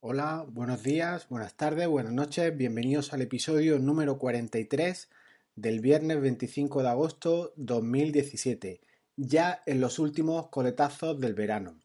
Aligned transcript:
Hola, 0.00 0.46
buenos 0.48 0.82
días, 0.82 1.28
buenas 1.28 1.58
tardes, 1.58 1.86
buenas 1.86 2.14
noches, 2.14 2.56
bienvenidos 2.56 3.12
al 3.12 3.20
episodio 3.20 3.78
número 3.78 4.16
43 4.16 5.10
del 5.56 5.80
viernes 5.80 6.22
25 6.22 6.82
de 6.82 6.88
agosto 6.88 7.52
2017, 7.56 8.80
ya 9.16 9.62
en 9.66 9.82
los 9.82 9.98
últimos 9.98 10.48
coletazos 10.48 11.20
del 11.20 11.34
verano. 11.34 11.76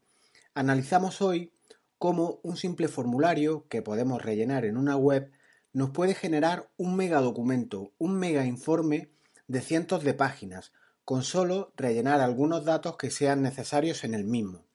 Analizamos 0.54 1.20
hoy 1.20 1.52
cómo 1.98 2.40
un 2.42 2.56
simple 2.56 2.88
formulario 2.88 3.66
que 3.68 3.82
podemos 3.82 4.22
rellenar 4.22 4.64
en 4.64 4.78
una 4.78 4.96
web 4.96 5.30
nos 5.74 5.90
puede 5.90 6.14
generar 6.14 6.70
un 6.78 6.96
mega 6.96 7.20
documento, 7.20 7.92
un 7.98 8.18
mega 8.18 8.46
informe 8.46 9.10
de 9.46 9.60
cientos 9.60 10.04
de 10.04 10.14
páginas, 10.14 10.72
con 11.04 11.22
solo 11.22 11.74
rellenar 11.76 12.22
algunos 12.22 12.64
datos 12.64 12.96
que 12.96 13.10
sean 13.10 13.42
necesarios 13.42 14.04
en 14.04 14.14
el 14.14 14.24
mismo 14.24 14.65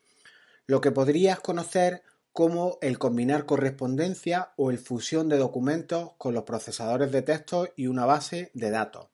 lo 0.72 0.80
que 0.80 0.94
podrías 0.94 1.42
conocer 1.42 2.02
como 2.32 2.78
el 2.82 2.98
combinar 2.98 3.46
correspondencia 3.46 4.54
o 4.56 4.72
el 4.72 4.78
fusión 4.78 5.28
de 5.28 5.38
documentos 5.38 6.14
con 6.18 6.34
los 6.34 6.46
procesadores 6.46 7.12
de 7.12 7.22
texto 7.22 7.68
y 7.76 7.88
una 7.88 8.06
base 8.06 8.52
de 8.54 8.70
datos. 8.70 9.10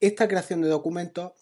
Esta 0.00 0.28
creación 0.28 0.62
de 0.62 0.68
documentos 0.68 1.32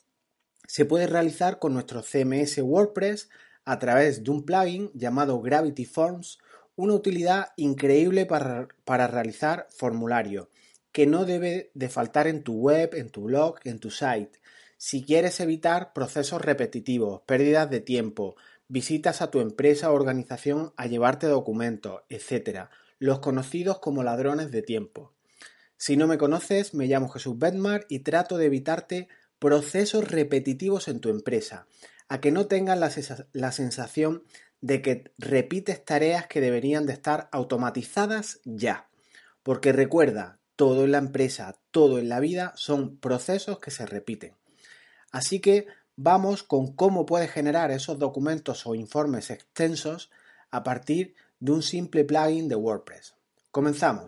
se 0.67 0.85
puede 0.85 1.07
realizar 1.07 1.61
con 1.61 1.75
nuestro 1.75 2.03
CMS 2.03 2.59
WordPress 2.59 3.29
a 3.65 3.79
través 3.79 4.25
de 4.25 4.33
un 4.33 4.45
plugin 4.45 4.91
llamado 4.95 5.41
Gravity 5.41 5.85
Forms, 5.85 6.39
una 6.75 6.95
utilidad 6.95 7.53
increíble 7.55 8.27
para, 8.27 8.67
para 8.85 9.07
realizar 9.07 9.69
formularios, 9.71 10.49
que 10.91 11.07
no 11.07 11.25
debe 11.25 11.71
de 11.75 11.89
faltar 11.89 12.27
en 12.27 12.43
tu 12.43 12.55
web, 12.55 12.97
en 12.97 13.11
tu 13.11 13.27
blog, 13.27 13.61
en 13.63 13.79
tu 13.79 13.93
site. 13.93 14.41
Si 14.77 15.05
quieres 15.05 15.39
evitar 15.41 15.93
procesos 15.93 16.43
repetitivos, 16.43 17.23
pérdidas 17.23 17.71
de 17.71 17.81
tiempo, 17.81 18.35
visitas 18.69 19.23
a 19.23 19.31
tu 19.31 19.41
empresa 19.41 19.91
o 19.91 19.95
organización 19.95 20.73
a 20.77 20.87
llevarte 20.87 21.27
documentos, 21.27 22.03
etc., 22.09 22.69
los 22.99 23.21
conocidos 23.21 23.79
como 23.79 24.03
ladrones 24.03 24.51
de 24.51 24.63
tiempo. 24.63 25.13
Si 25.77 25.97
no 25.97 26.07
me 26.07 26.19
conoces, 26.19 26.75
me 26.75 26.87
llamo 26.87 27.09
Jesús 27.09 27.39
Bedmar 27.39 27.85
y 27.89 28.01
trato 28.01 28.39
de 28.39 28.47
evitarte 28.47 29.09
procesos 29.39 30.11
repetitivos 30.11 30.89
en 30.89 31.01
tu 31.01 31.11
empresa, 31.11 31.67
a 32.09 32.21
que 32.21 32.33
no 32.33 32.47
tengas 32.47 32.79
la, 32.79 32.91
la 33.33 33.53
sensación 33.53 34.25
de 34.61 34.81
que 34.81 35.13
repites 35.19 35.85
tareas 35.85 36.27
que 36.27 36.41
deberían 36.41 36.87
de 36.87 36.95
estar 36.95 37.29
automatizadas 37.33 38.41
ya. 38.45 38.89
Porque 39.43 39.73
recuerda, 39.73 40.39
todo 40.57 40.85
en 40.85 40.93
la 40.93 40.99
empresa, 40.99 41.57
todo 41.71 41.99
en 41.99 42.09
la 42.09 42.21
vida 42.21 42.53
son 42.57 42.97
procesos 42.97 43.59
que 43.59 43.71
se 43.71 43.85
repiten. 43.85 44.35
Así 45.13 45.41
que 45.41 45.67
vamos 45.97 46.43
con 46.43 46.73
cómo 46.73 47.07
puedes 47.07 47.31
generar 47.31 47.71
esos 47.71 47.99
documentos 47.99 48.67
o 48.67 48.75
informes 48.75 49.31
extensos 49.31 50.11
a 50.51 50.63
partir 50.63 51.15
de 51.41 51.53
un 51.53 51.63
simple 51.63 52.05
plugin 52.05 52.49
de 52.49 52.55
WordPress. 52.55 53.15
Comenzamos. 53.51 54.05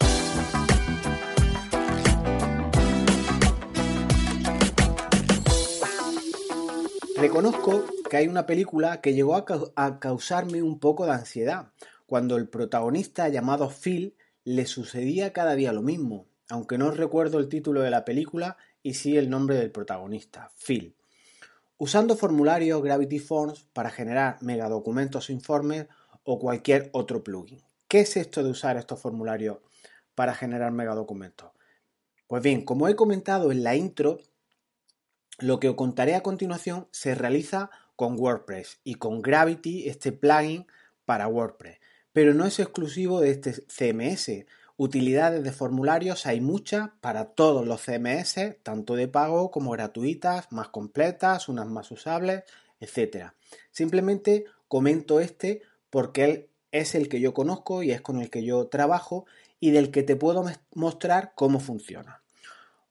Reconozco 7.16 7.84
que 8.08 8.16
hay 8.16 8.28
una 8.28 8.46
película 8.46 9.00
que 9.00 9.12
llegó 9.12 9.34
a, 9.34 9.98
causarme 9.98 10.62
un 10.62 10.78
poco 10.78 11.04
de 11.04 11.12
ansiedad, 11.12 11.72
cuando 12.06 12.36
el 12.36 12.48
protagonista 12.48 13.28
llamado 13.28 13.70
Phil 13.70 14.14
le 14.44 14.66
sucedía 14.66 15.32
cada 15.32 15.56
día 15.56 15.72
lo 15.72 15.82
mismo, 15.82 16.26
aunque 16.48 16.78
no 16.78 16.92
recuerdo 16.92 17.40
el 17.40 17.48
título 17.48 17.80
de 17.80 17.90
la 17.90 18.04
película 18.04 18.56
y 18.84 18.94
sí 18.94 19.16
el 19.16 19.30
nombre 19.30 19.56
del 19.56 19.72
protagonista, 19.72 20.52
Phil. 20.54 20.97
Usando 21.80 22.16
formularios 22.16 22.82
Gravity 22.82 23.20
Forms 23.20 23.64
para 23.72 23.90
generar 23.90 24.38
megadocumentos 24.42 25.28
o 25.28 25.32
informes 25.32 25.86
o 26.24 26.40
cualquier 26.40 26.90
otro 26.92 27.22
plugin. 27.22 27.62
¿Qué 27.86 28.00
es 28.00 28.16
esto 28.16 28.42
de 28.42 28.50
usar 28.50 28.76
estos 28.76 29.00
formularios 29.00 29.58
para 30.16 30.34
generar 30.34 30.72
megadocumentos? 30.72 31.52
Pues 32.26 32.42
bien, 32.42 32.64
como 32.64 32.88
he 32.88 32.96
comentado 32.96 33.52
en 33.52 33.62
la 33.62 33.76
intro, 33.76 34.18
lo 35.38 35.60
que 35.60 35.68
os 35.68 35.76
contaré 35.76 36.16
a 36.16 36.22
continuación 36.24 36.88
se 36.90 37.14
realiza 37.14 37.70
con 37.94 38.18
WordPress 38.18 38.80
y 38.82 38.96
con 38.96 39.22
Gravity, 39.22 39.88
este 39.88 40.10
plugin 40.10 40.66
para 41.04 41.28
WordPress. 41.28 41.78
Pero 42.12 42.34
no 42.34 42.44
es 42.44 42.58
exclusivo 42.58 43.20
de 43.20 43.30
este 43.30 43.52
CMS. 43.68 44.46
Utilidades 44.80 45.42
de 45.42 45.50
formularios 45.50 46.24
hay 46.26 46.40
muchas 46.40 46.90
para 47.00 47.24
todos 47.24 47.66
los 47.66 47.82
CMS, 47.84 48.62
tanto 48.62 48.94
de 48.94 49.08
pago 49.08 49.50
como 49.50 49.72
gratuitas, 49.72 50.52
más 50.52 50.68
completas, 50.68 51.48
unas 51.48 51.66
más 51.66 51.90
usables, 51.90 52.44
etc. 52.78 53.32
Simplemente 53.72 54.44
comento 54.68 55.18
este 55.18 55.62
porque 55.90 56.24
él 56.24 56.48
es 56.70 56.94
el 56.94 57.08
que 57.08 57.18
yo 57.18 57.34
conozco 57.34 57.82
y 57.82 57.90
es 57.90 58.00
con 58.00 58.20
el 58.20 58.30
que 58.30 58.44
yo 58.44 58.68
trabajo 58.68 59.26
y 59.58 59.72
del 59.72 59.90
que 59.90 60.04
te 60.04 60.14
puedo 60.14 60.44
mostrar 60.74 61.32
cómo 61.34 61.58
funciona. 61.58 62.22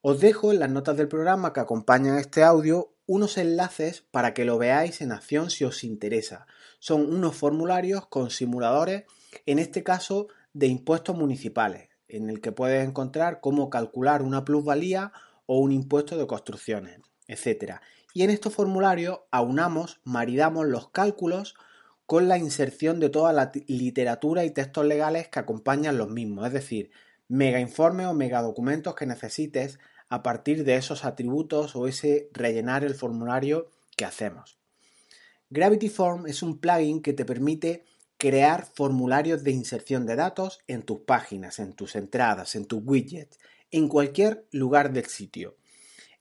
Os 0.01 0.19
dejo 0.19 0.51
en 0.51 0.59
las 0.59 0.69
notas 0.69 0.97
del 0.97 1.07
programa 1.07 1.53
que 1.53 1.61
acompañan 1.61 2.17
este 2.17 2.43
audio 2.43 2.91
unos 3.05 3.37
enlaces 3.37 4.03
para 4.11 4.33
que 4.33 4.43
lo 4.43 4.57
veáis 4.57 4.99
en 4.99 5.13
acción 5.13 5.49
si 5.49 5.63
os 5.63 5.85
interesa. 5.85 6.47
Son 6.79 7.13
unos 7.13 7.33
formularios 7.33 8.07
con 8.07 8.29
simuladores, 8.29 9.05
en 9.45 9.59
este 9.59 9.83
caso 9.83 10.27
de 10.57 10.67
impuestos 10.67 11.15
municipales, 11.15 11.89
en 12.07 12.29
el 12.29 12.41
que 12.41 12.51
puedes 12.51 12.87
encontrar 12.87 13.41
cómo 13.41 13.69
calcular 13.69 14.23
una 14.23 14.43
plusvalía 14.43 15.11
o 15.45 15.59
un 15.59 15.71
impuesto 15.71 16.17
de 16.17 16.25
construcciones, 16.25 16.99
etc. 17.27 17.75
Y 18.13 18.23
en 18.23 18.31
estos 18.31 18.55
formularios 18.55 19.19
aunamos, 19.29 20.01
maridamos 20.03 20.65
los 20.65 20.89
cálculos 20.89 21.53
con 22.07 22.27
la 22.27 22.39
inserción 22.39 22.99
de 22.99 23.09
toda 23.09 23.33
la 23.33 23.51
literatura 23.67 24.45
y 24.45 24.51
textos 24.51 24.85
legales 24.85 25.27
que 25.27 25.39
acompañan 25.39 25.97
los 25.97 26.09
mismos, 26.09 26.47
es 26.47 26.53
decir, 26.53 26.89
mega 27.27 27.59
informes 27.59 28.07
o 28.07 28.13
mega 28.13 28.41
documentos 28.41 28.95
que 28.95 29.05
necesites 29.05 29.77
a 30.09 30.23
partir 30.23 30.63
de 30.63 30.75
esos 30.75 31.05
atributos 31.05 31.75
o 31.75 31.87
ese 31.87 32.29
rellenar 32.33 32.83
el 32.83 32.95
formulario 32.95 33.69
que 33.95 34.05
hacemos. 34.05 34.57
Gravity 35.49 35.89
Form 35.89 36.25
es 36.25 36.41
un 36.41 36.57
plugin 36.59 37.01
que 37.01 37.13
te 37.13 37.25
permite 37.25 37.83
crear 38.17 38.65
formularios 38.65 39.43
de 39.43 39.51
inserción 39.51 40.05
de 40.05 40.15
datos 40.15 40.59
en 40.67 40.83
tus 40.83 40.99
páginas, 41.01 41.59
en 41.59 41.73
tus 41.73 41.95
entradas, 41.95 42.55
en 42.55 42.65
tus 42.65 42.81
widgets, 42.83 43.39
en 43.71 43.87
cualquier 43.87 44.47
lugar 44.51 44.91
del 44.91 45.05
sitio. 45.05 45.55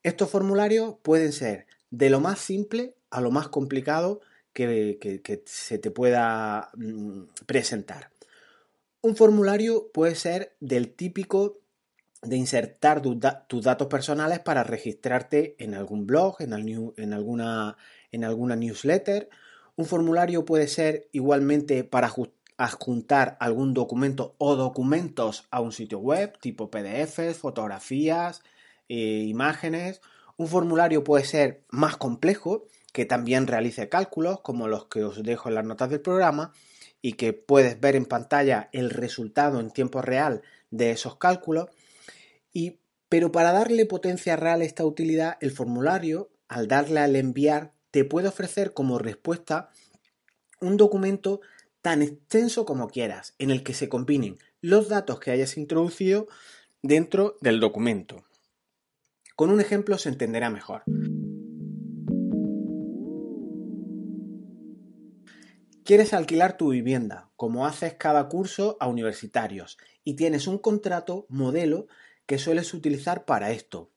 Estos 0.02 0.30
formularios 0.30 0.96
pueden 1.02 1.32
ser 1.32 1.66
de 1.90 2.10
lo 2.10 2.20
más 2.20 2.38
simple 2.38 2.94
a 3.10 3.20
lo 3.20 3.30
más 3.30 3.48
complicado 3.48 4.20
que, 4.52 5.42
se 5.46 5.78
te 5.78 5.90
pueda 5.90 6.70
mm, 6.74 7.22
presentar. 7.46 8.10
Un 9.00 9.16
formulario 9.16 9.90
puede 9.92 10.14
ser 10.14 10.56
del 10.60 10.94
típico 10.94 11.60
de 12.22 12.36
insertar 12.36 13.02
tus 13.02 13.64
datos 13.64 13.86
personales 13.88 14.40
para 14.40 14.64
registrarte 14.64 15.54
en 15.58 15.74
algún 15.74 16.06
blog, 16.06 16.40
en, 16.40 16.52
en, 16.96 17.12
alguna, 17.12 17.76
en 18.10 18.24
alguna 18.24 18.56
newsletter 18.56 19.28
un 19.76 19.86
formulario 19.86 20.44
puede 20.44 20.68
ser 20.68 21.08
igualmente 21.12 21.84
para 21.84 22.12
adjuntar 22.56 23.36
algún 23.40 23.74
documento 23.74 24.34
o 24.38 24.56
documentos 24.56 25.46
a 25.50 25.60
un 25.60 25.72
sitio 25.72 25.98
web, 25.98 26.38
tipo 26.40 26.70
PDFs, 26.70 27.38
fotografías, 27.38 28.42
eh, 28.88 29.24
imágenes. 29.26 30.00
Un 30.36 30.48
formulario 30.48 31.04
puede 31.04 31.24
ser 31.24 31.64
más 31.68 31.96
complejo, 31.96 32.64
que 32.92 33.04
también 33.04 33.46
realice 33.46 33.88
cálculos, 33.88 34.40
como 34.40 34.68
los 34.68 34.86
que 34.86 35.04
os 35.04 35.22
dejo 35.22 35.48
en 35.50 35.54
las 35.54 35.64
notas 35.64 35.90
del 35.90 36.00
programa, 36.00 36.52
y 37.02 37.12
que 37.12 37.34
puedes 37.34 37.78
ver 37.78 37.94
en 37.94 38.06
pantalla 38.06 38.70
el 38.72 38.90
resultado 38.90 39.60
en 39.60 39.70
tiempo 39.70 40.00
real 40.00 40.42
de 40.70 40.90
esos 40.90 41.16
cálculos. 41.16 41.68
Pero 43.08 43.30
para 43.30 43.52
darle 43.52 43.86
potencia 43.86 44.36
real 44.36 44.60
a 44.60 44.64
esta 44.64 44.84
utilidad, 44.84 45.36
el 45.40 45.52
formulario, 45.52 46.30
al 46.48 46.66
darle 46.66 47.00
al 47.00 47.14
enviar, 47.16 47.72
te 47.90 48.04
puede 48.04 48.28
ofrecer 48.28 48.74
como 48.74 48.98
respuesta 48.98 49.70
un 50.60 50.76
documento 50.76 51.40
tan 51.82 52.02
extenso 52.02 52.64
como 52.64 52.88
quieras, 52.88 53.34
en 53.38 53.50
el 53.50 53.62
que 53.62 53.74
se 53.74 53.88
combinen 53.88 54.38
los 54.60 54.88
datos 54.88 55.20
que 55.20 55.30
hayas 55.30 55.56
introducido 55.56 56.26
dentro 56.82 57.36
del 57.40 57.60
documento. 57.60 58.24
Con 59.36 59.50
un 59.50 59.60
ejemplo 59.60 59.98
se 59.98 60.08
entenderá 60.08 60.50
mejor. 60.50 60.82
Quieres 65.84 66.12
alquilar 66.14 66.56
tu 66.56 66.70
vivienda, 66.70 67.30
como 67.36 67.64
haces 67.64 67.94
cada 67.94 68.28
curso 68.28 68.76
a 68.80 68.88
universitarios, 68.88 69.78
y 70.02 70.14
tienes 70.14 70.48
un 70.48 70.58
contrato 70.58 71.26
modelo 71.28 71.86
que 72.26 72.38
sueles 72.38 72.74
utilizar 72.74 73.24
para 73.24 73.52
esto, 73.52 73.92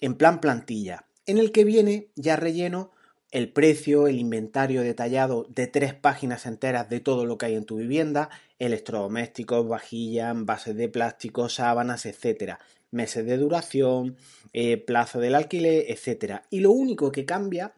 en 0.00 0.14
plan 0.14 0.40
plantilla, 0.40 1.08
en 1.26 1.38
el 1.38 1.50
que 1.50 1.64
viene 1.64 2.12
ya 2.14 2.36
relleno 2.36 2.92
el 3.34 3.50
precio, 3.50 4.06
el 4.06 4.20
inventario 4.20 4.82
detallado 4.82 5.44
de 5.48 5.66
tres 5.66 5.92
páginas 5.92 6.46
enteras 6.46 6.88
de 6.88 7.00
todo 7.00 7.26
lo 7.26 7.36
que 7.36 7.46
hay 7.46 7.56
en 7.56 7.64
tu 7.64 7.78
vivienda, 7.78 8.30
electrodomésticos, 8.60 9.66
vajillas, 9.66 10.30
envases 10.30 10.76
de 10.76 10.88
plástico, 10.88 11.48
sábanas, 11.48 12.06
etcétera, 12.06 12.60
meses 12.92 13.26
de 13.26 13.36
duración, 13.36 14.16
eh, 14.52 14.76
plazo 14.76 15.18
del 15.18 15.34
alquiler, 15.34 15.86
etcétera. 15.88 16.44
Y 16.48 16.60
lo 16.60 16.70
único 16.70 17.10
que 17.10 17.24
cambia 17.24 17.74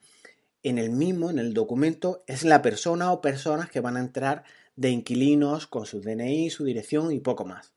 en 0.62 0.76
el 0.76 0.90
mismo, 0.90 1.30
en 1.30 1.38
el 1.38 1.54
documento, 1.54 2.22
es 2.26 2.44
la 2.44 2.60
persona 2.60 3.10
o 3.10 3.22
personas 3.22 3.70
que 3.70 3.80
van 3.80 3.96
a 3.96 4.00
entrar 4.00 4.44
de 4.76 4.90
inquilinos 4.90 5.66
con 5.66 5.86
su 5.86 6.02
DNI, 6.02 6.50
su 6.50 6.64
dirección 6.64 7.12
y 7.12 7.20
poco 7.20 7.46
más. 7.46 7.72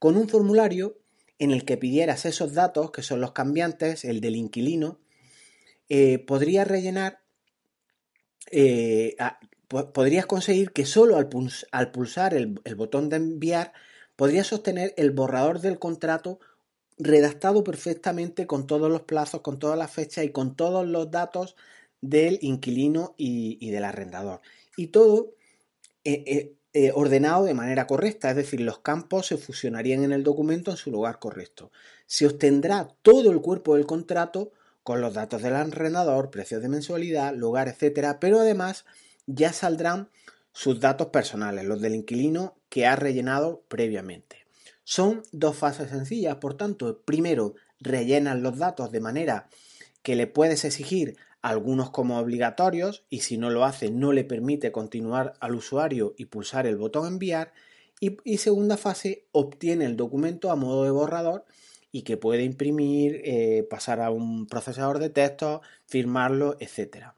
Con 0.00 0.16
un 0.16 0.28
formulario 0.28 0.98
en 1.38 1.52
el 1.52 1.64
que 1.64 1.76
pidieras 1.76 2.26
esos 2.26 2.52
datos, 2.52 2.90
que 2.90 3.02
son 3.02 3.20
los 3.20 3.30
cambiantes, 3.30 4.04
el 4.04 4.20
del 4.20 4.34
inquilino, 4.34 4.98
eh, 5.88 6.18
podrías 6.18 6.66
rellenar, 6.66 7.20
eh, 8.50 9.16
podrías 9.68 10.26
conseguir 10.26 10.72
que 10.72 10.84
solo 10.84 11.16
al, 11.16 11.28
pulsar 11.28 12.34
el, 12.34 12.60
botón 12.76 13.08
de 13.08 13.16
enviar, 13.16 13.72
podrías 14.16 14.52
obtener 14.52 14.94
el 14.96 15.12
borrador 15.12 15.60
del 15.60 15.78
contrato 15.78 16.40
redactado 16.98 17.62
perfectamente 17.62 18.46
con 18.46 18.66
todos 18.66 18.90
los 18.90 19.02
plazos, 19.02 19.42
con 19.42 19.58
todas 19.58 19.78
las 19.78 19.90
fechas 19.90 20.24
y 20.24 20.30
con 20.30 20.56
todos 20.56 20.86
los 20.86 21.10
datos 21.10 21.56
del 22.00 22.38
inquilino 22.40 23.14
y, 23.16 23.70
del 23.70 23.84
arrendador. 23.84 24.40
Y 24.76 24.88
todo 24.88 25.34
eh, 26.04 26.56
ordenado 26.94 27.44
de 27.44 27.54
manera 27.54 27.86
correcta, 27.86 28.30
es 28.30 28.36
decir, 28.36 28.60
los 28.60 28.80
campos 28.80 29.26
se 29.26 29.36
fusionarían 29.36 30.04
en 30.04 30.12
el 30.12 30.22
documento 30.22 30.70
en 30.70 30.76
su 30.76 30.90
lugar 30.90 31.18
correcto. 31.18 31.70
Se 32.06 32.26
obtendrá 32.26 32.88
todo 33.02 33.30
el 33.30 33.40
cuerpo 33.40 33.76
del 33.76 33.86
contrato 33.86 34.52
con 34.86 35.00
los 35.00 35.14
datos 35.14 35.42
del 35.42 35.56
arrendador, 35.56 36.30
precios 36.30 36.62
de 36.62 36.68
mensualidad, 36.68 37.34
lugar, 37.34 37.66
etcétera, 37.66 38.20
pero 38.20 38.38
además 38.38 38.84
ya 39.26 39.52
saldrán 39.52 40.10
sus 40.52 40.78
datos 40.78 41.08
personales, 41.08 41.64
los 41.64 41.80
del 41.80 41.96
inquilino 41.96 42.54
que 42.68 42.86
ha 42.86 42.94
rellenado 42.94 43.64
previamente. 43.66 44.46
Son 44.84 45.24
dos 45.32 45.56
fases 45.56 45.90
sencillas, 45.90 46.36
por 46.36 46.56
tanto, 46.56 47.02
primero 47.04 47.56
rellenas 47.80 48.38
los 48.38 48.58
datos 48.58 48.92
de 48.92 49.00
manera 49.00 49.48
que 50.04 50.14
le 50.14 50.28
puedes 50.28 50.64
exigir 50.64 51.16
algunos 51.42 51.90
como 51.90 52.20
obligatorios 52.20 53.02
y 53.10 53.22
si 53.22 53.38
no 53.38 53.50
lo 53.50 53.64
hace 53.64 53.90
no 53.90 54.12
le 54.12 54.22
permite 54.22 54.70
continuar 54.70 55.34
al 55.40 55.56
usuario 55.56 56.14
y 56.16 56.26
pulsar 56.26 56.64
el 56.64 56.76
botón 56.76 57.08
enviar 57.08 57.52
y, 57.98 58.18
y 58.22 58.38
segunda 58.38 58.76
fase 58.76 59.26
obtiene 59.32 59.84
el 59.84 59.96
documento 59.96 60.52
a 60.52 60.54
modo 60.54 60.84
de 60.84 60.90
borrador 60.90 61.44
y 61.96 62.02
que 62.02 62.18
puede 62.18 62.42
imprimir, 62.42 63.22
eh, 63.24 63.66
pasar 63.70 64.02
a 64.02 64.10
un 64.10 64.46
procesador 64.46 64.98
de 64.98 65.08
texto, 65.08 65.62
firmarlo, 65.86 66.58
etc. 66.60 67.14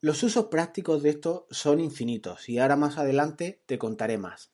Los 0.00 0.22
usos 0.22 0.46
prácticos 0.46 1.02
de 1.02 1.10
esto 1.10 1.46
son 1.50 1.80
infinitos 1.80 2.48
y 2.48 2.58
ahora 2.58 2.76
más 2.76 2.96
adelante 2.96 3.60
te 3.66 3.76
contaré 3.76 4.16
más. 4.16 4.48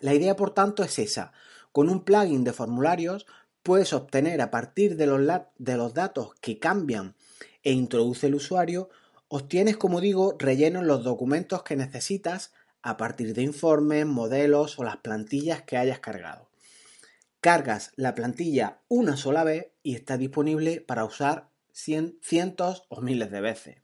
La 0.00 0.14
idea, 0.14 0.36
por 0.36 0.54
tanto, 0.54 0.84
es 0.84 1.00
esa. 1.00 1.32
Con 1.72 1.88
un 1.88 2.04
plugin 2.04 2.44
de 2.44 2.52
formularios 2.52 3.26
puedes 3.64 3.92
obtener 3.92 4.40
a 4.40 4.52
partir 4.52 4.94
de 4.96 5.06
los, 5.06 5.20
de 5.58 5.76
los 5.76 5.92
datos 5.92 6.36
que 6.40 6.60
cambian 6.60 7.16
e 7.64 7.72
introduce 7.72 8.28
el 8.28 8.36
usuario, 8.36 8.88
obtienes, 9.26 9.76
como 9.76 10.00
digo, 10.00 10.36
rellenos 10.38 10.84
los 10.84 11.02
documentos 11.02 11.64
que 11.64 11.74
necesitas 11.74 12.52
a 12.82 12.96
partir 12.96 13.34
de 13.34 13.42
informes, 13.42 14.06
modelos 14.06 14.78
o 14.78 14.84
las 14.84 14.98
plantillas 14.98 15.62
que 15.62 15.76
hayas 15.76 15.98
cargado. 15.98 16.45
Cargas 17.40 17.92
la 17.96 18.14
plantilla 18.14 18.80
una 18.88 19.16
sola 19.16 19.44
vez 19.44 19.68
y 19.82 19.94
está 19.94 20.16
disponible 20.16 20.80
para 20.80 21.04
usar 21.04 21.50
cientos 21.72 22.84
o 22.88 23.00
miles 23.00 23.30
de 23.30 23.40
veces. 23.40 23.76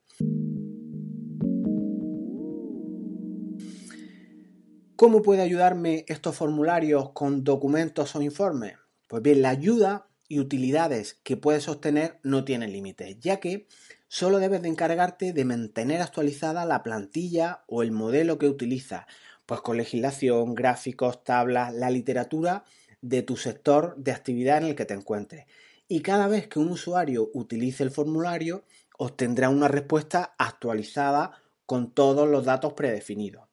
¿Cómo 4.96 5.22
puede 5.22 5.42
ayudarme 5.42 6.04
estos 6.08 6.36
formularios 6.36 7.10
con 7.10 7.42
documentos 7.44 8.14
o 8.14 8.22
informes? 8.22 8.76
Pues 9.08 9.22
bien, 9.22 9.42
la 9.42 9.50
ayuda 9.50 10.06
y 10.28 10.38
utilidades 10.38 11.20
que 11.24 11.36
puedes 11.36 11.68
obtener 11.68 12.20
no 12.22 12.44
tienen 12.44 12.72
límites, 12.72 13.18
ya 13.20 13.38
que 13.38 13.66
solo 14.08 14.38
debes 14.38 14.62
de 14.62 14.68
encargarte 14.68 15.32
de 15.32 15.44
mantener 15.44 16.00
actualizada 16.00 16.64
la 16.64 16.82
plantilla 16.82 17.64
o 17.66 17.82
el 17.82 17.90
modelo 17.90 18.38
que 18.38 18.48
utilizas, 18.48 19.06
pues 19.44 19.60
con 19.60 19.76
legislación, 19.76 20.54
gráficos, 20.54 21.24
tablas, 21.24 21.74
la 21.74 21.90
literatura 21.90 22.64
de 23.02 23.22
tu 23.22 23.36
sector 23.36 23.94
de 23.96 24.12
actividad 24.12 24.58
en 24.58 24.64
el 24.70 24.74
que 24.74 24.86
te 24.86 24.94
encuentres. 24.94 25.46
Y 25.88 26.00
cada 26.00 26.28
vez 26.28 26.48
que 26.48 26.58
un 26.58 26.70
usuario 26.70 27.30
utilice 27.34 27.82
el 27.82 27.90
formulario, 27.90 28.64
obtendrá 28.96 29.50
una 29.50 29.68
respuesta 29.68 30.34
actualizada 30.38 31.32
con 31.66 31.92
todos 31.92 32.28
los 32.28 32.44
datos 32.44 32.72
predefinidos. 32.72 33.48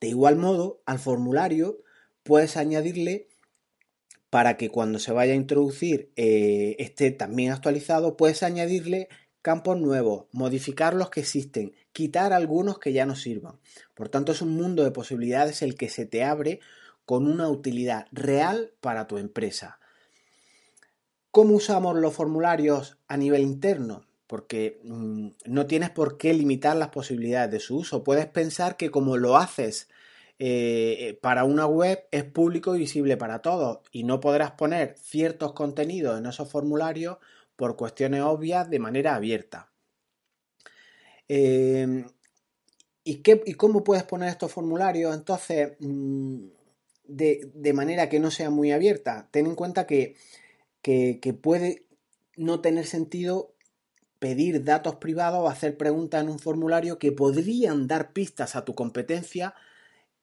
De 0.00 0.08
igual 0.08 0.36
modo, 0.36 0.82
al 0.84 0.98
formulario 0.98 1.78
puedes 2.22 2.56
añadirle 2.56 3.28
para 4.30 4.56
que 4.56 4.68
cuando 4.68 4.98
se 4.98 5.12
vaya 5.12 5.32
a 5.32 5.36
introducir 5.36 6.12
eh, 6.16 6.76
esté 6.78 7.10
también 7.10 7.52
actualizado, 7.52 8.16
puedes 8.16 8.42
añadirle 8.42 9.08
campos 9.42 9.80
nuevos, 9.80 10.26
modificar 10.32 10.94
los 10.94 11.10
que 11.10 11.20
existen, 11.20 11.72
quitar 11.92 12.32
algunos 12.32 12.78
que 12.78 12.92
ya 12.92 13.06
no 13.06 13.16
sirvan. 13.16 13.58
Por 13.94 14.08
tanto, 14.08 14.32
es 14.32 14.42
un 14.42 14.50
mundo 14.50 14.84
de 14.84 14.90
posibilidades 14.90 15.62
el 15.62 15.74
que 15.74 15.88
se 15.88 16.04
te 16.04 16.22
abre 16.24 16.60
con 17.08 17.26
una 17.26 17.48
utilidad 17.48 18.06
real 18.12 18.74
para 18.82 19.06
tu 19.06 19.16
empresa. 19.16 19.78
¿Cómo 21.30 21.54
usamos 21.54 21.96
los 21.96 22.12
formularios 22.12 22.98
a 23.08 23.16
nivel 23.16 23.40
interno? 23.40 24.04
Porque 24.26 24.78
mm, 24.84 25.28
no 25.46 25.66
tienes 25.66 25.88
por 25.88 26.18
qué 26.18 26.34
limitar 26.34 26.76
las 26.76 26.90
posibilidades 26.90 27.50
de 27.50 27.60
su 27.60 27.78
uso. 27.78 28.04
Puedes 28.04 28.26
pensar 28.26 28.76
que 28.76 28.90
como 28.90 29.16
lo 29.16 29.38
haces 29.38 29.88
eh, 30.38 31.18
para 31.22 31.44
una 31.44 31.64
web 31.64 31.98
es 32.10 32.24
público 32.24 32.76
y 32.76 32.80
visible 32.80 33.16
para 33.16 33.40
todos 33.40 33.78
y 33.90 34.04
no 34.04 34.20
podrás 34.20 34.50
poner 34.50 34.94
ciertos 34.98 35.54
contenidos 35.54 36.18
en 36.18 36.26
esos 36.26 36.50
formularios 36.50 37.16
por 37.56 37.76
cuestiones 37.76 38.20
obvias 38.20 38.68
de 38.68 38.80
manera 38.80 39.14
abierta. 39.14 39.70
Eh, 41.26 42.04
¿y, 43.02 43.22
¿y, 43.24 43.54
cómo 43.54 43.82
puedes 43.82 44.04
poner 44.04 44.28
estos 44.28 44.52
formularios? 44.52 45.14
Entonces, 45.14 45.72
mm, 45.80 46.57
de, 47.08 47.72
manera 47.72 48.08
que 48.08 48.20
no 48.20 48.30
sea 48.30 48.50
muy 48.50 48.70
abierta. 48.70 49.28
Ten 49.30 49.46
en 49.46 49.54
cuenta 49.54 49.86
que, 49.86 50.16
que, 50.82 51.38
puede 51.40 51.86
no 52.36 52.60
tener 52.60 52.86
sentido 52.86 53.54
pedir 54.18 54.64
datos 54.64 54.96
privados 54.96 55.40
o 55.40 55.48
hacer 55.48 55.76
preguntas 55.76 56.22
en 56.22 56.28
un 56.28 56.38
formulario 56.38 56.98
que 56.98 57.12
podrían 57.12 57.86
dar 57.86 58.12
pistas 58.12 58.56
a 58.56 58.64
tu 58.64 58.74
competencia 58.74 59.54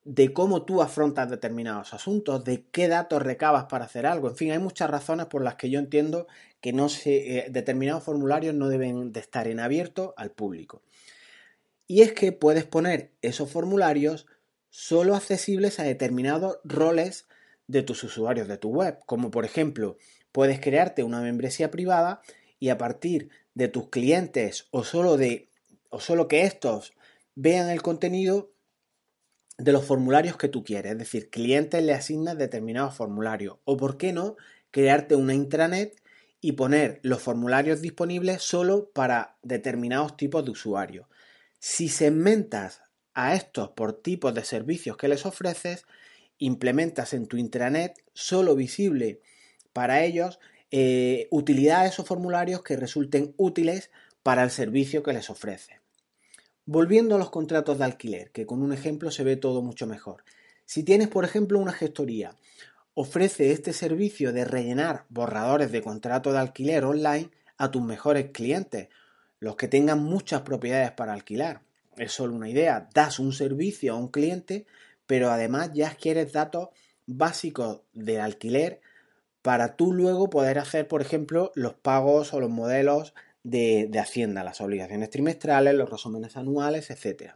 de 0.04 0.34
cómo 0.34 0.64
tú 0.64 0.82
afrontas 0.82 1.30
determinados 1.30 1.94
asuntos, 1.94 2.44
de 2.44 2.66
qué 2.72 2.88
datos 2.88 3.24
recabas 3.24 3.66
para 3.66 3.86
hacer 3.86 4.06
algo. 4.06 4.30
En 4.30 4.36
fin, 4.36 4.52
hay 4.52 4.60
muchas 4.60 4.90
razones 4.90 5.26
por 5.26 5.44
las 5.44 5.56
que 5.56 5.70
yo 5.70 5.80
entiendo 5.80 6.28
que 6.62 6.74
no 6.74 6.90
se, 6.90 7.40
eh, 7.40 7.48
determinados 7.50 8.04
formularios 8.04 8.54
no 8.54 8.70
deben 8.70 9.12
de 9.12 9.20
estar 9.20 9.48
en 9.48 9.60
abierto 9.60 10.14
al 10.16 10.32
público. 10.32 10.84
Y 11.88 12.02
es 12.02 12.14
que 12.14 12.32
puedes 12.32 12.66
poner 12.66 13.12
esos 13.22 13.50
formularios 13.50 14.28
solo 14.78 15.16
accesibles 15.16 15.80
a 15.80 15.84
determinados 15.84 16.60
roles 16.66 17.30
de 17.66 17.82
tus 17.82 18.04
usuarios 18.04 18.50
de 18.50 18.58
tu 18.58 18.72
web, 18.72 19.00
como 19.06 19.32
por 19.32 19.46
ejemplo, 19.46 19.98
puedes 20.34 20.60
crearte 20.60 21.02
una 21.02 21.22
membresía 21.22 21.72
privada 21.72 22.22
y 22.60 22.68
a 22.68 22.78
partir 22.78 23.30
de 23.54 23.70
tus 23.70 23.88
clientes 23.88 24.68
o 24.72 24.84
solo 24.84 25.16
de 25.16 25.50
o 25.90 26.02
solo 26.02 26.28
que 26.28 26.42
estos 26.42 26.92
vean 27.36 27.70
el 27.70 27.82
contenido 27.82 28.52
de 29.58 29.72
los 29.72 29.86
formularios 29.86 30.36
que 30.36 30.50
tú 30.50 30.66
quieres, 30.66 30.92
es 30.92 30.98
decir, 30.98 31.30
clientes 31.30 31.82
le 31.82 31.94
asignas 31.94 32.38
determinados 32.38 32.96
formularios 32.96 33.60
o 33.64 33.78
por 33.78 33.96
qué 33.98 34.12
no 34.12 34.36
crearte 34.72 35.16
una 35.16 35.34
intranet 35.34 35.96
y 36.42 36.52
poner 36.52 37.00
los 37.02 37.22
formularios 37.22 37.80
disponibles 37.80 38.42
solo 38.42 38.92
para 38.92 39.38
determinados 39.42 40.18
tipos 40.18 40.44
de 40.44 40.52
usuarios. 40.52 41.08
Si 41.60 41.88
segmentas 41.88 42.82
a 43.16 43.34
estos 43.34 43.70
por 43.70 43.94
tipos 43.94 44.34
de 44.34 44.44
servicios 44.44 44.98
que 44.98 45.08
les 45.08 45.26
ofreces, 45.26 45.86
implementas 46.38 47.14
en 47.14 47.28
tu 47.28 47.38
intranet 47.38 48.04
solo 48.14 48.56
visible 48.56 49.22
para 49.74 50.04
ellos 50.04 50.40
eh, 50.70 51.28
utilidades 51.32 51.98
o 52.00 52.04
formularios 52.04 52.62
que 52.62 52.76
resulten 52.76 53.34
útiles 53.38 53.90
para 54.22 54.44
el 54.44 54.52
servicio 54.52 55.02
que 55.02 55.14
les 55.14 55.30
ofrece. 55.30 55.80
Volviendo 56.66 57.16
a 57.16 57.18
los 57.18 57.30
contratos 57.30 57.78
de 57.78 57.86
alquiler, 57.86 58.32
que 58.32 58.46
con 58.46 58.62
un 58.62 58.74
ejemplo 58.74 59.12
se 59.12 59.24
ve 59.24 59.38
todo 59.38 59.62
mucho 59.62 59.88
mejor. 59.88 60.24
Si 60.66 60.84
tienes, 60.84 61.08
por 61.08 61.24
ejemplo, 61.24 61.60
una 61.60 61.72
gestoría, 61.72 62.36
ofrece 62.96 63.52
este 63.52 63.72
servicio 63.72 64.34
de 64.34 64.46
rellenar 64.46 65.06
borradores 65.10 65.72
de 65.72 65.82
contrato 65.82 66.34
de 66.34 66.40
alquiler 66.40 66.84
online 66.84 67.30
a 67.58 67.72
tus 67.72 67.84
mejores 67.84 68.32
clientes, 68.32 68.90
los 69.40 69.56
que 69.56 69.68
tengan 69.68 70.04
muchas 70.04 70.42
propiedades 70.42 70.92
para 70.92 71.14
alquilar 71.14 71.62
es 71.98 72.12
solo 72.12 72.36
una 72.36 72.50
idea, 72.50 72.90
das 72.94 73.20
un 73.20 73.34
servicio 73.34 73.94
a 73.94 73.98
un 73.98 74.10
cliente, 74.10 74.66
pero 75.06 75.32
además 75.32 75.72
ya 75.74 75.94
quieres 75.96 76.32
datos 76.32 76.70
básicos 77.06 77.82
de 77.94 78.20
alquiler 78.20 78.82
para 79.42 79.76
tú 79.76 79.94
luego 79.94 80.30
poder 80.30 80.58
hacer, 80.58 80.88
por 80.88 81.02
ejemplo, 81.02 81.52
los 81.56 81.76
pagos 81.76 82.34
o 82.34 82.40
los 82.40 82.50
modelos 82.50 83.14
de, 83.44 83.88
de 83.90 84.00
Hacienda, 84.00 84.44
las 84.44 84.60
obligaciones 84.60 85.12
trimestrales, 85.12 85.76
los 85.76 85.90
resúmenes 85.90 86.36
anuales, 86.36 86.90
etc. 86.90 87.34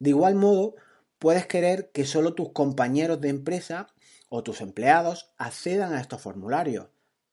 De 0.00 0.10
igual 0.10 0.34
modo, 0.34 0.74
puedes 1.18 1.46
querer 1.46 1.90
que 1.92 2.04
solo 2.04 2.34
tus 2.34 2.52
compañeros 2.52 3.20
de 3.20 3.28
empresa 3.28 3.86
o 4.28 4.42
tus 4.42 4.60
empleados 4.60 5.32
accedan 5.38 5.94
a 5.94 6.00
estos 6.00 6.20
formularios. 6.20 6.88